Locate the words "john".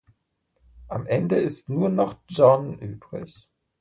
2.27-2.79